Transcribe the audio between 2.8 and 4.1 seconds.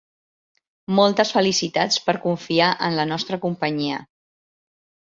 en la nostra companyia.